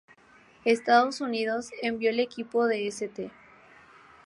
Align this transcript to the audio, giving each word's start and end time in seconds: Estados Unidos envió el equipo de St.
Estados 0.65 1.21
Unidos 1.21 1.69
envió 1.83 2.09
el 2.09 2.19
equipo 2.21 2.65
de 2.65 2.87
St. 2.87 3.29